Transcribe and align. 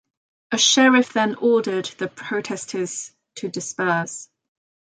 A 0.51 0.57
sheriff 0.57 1.13
then 1.13 1.35
ordered 1.35 1.85
the 1.99 2.07
protesters 2.07 3.11
to 3.35 3.49
disperse. 3.49 4.29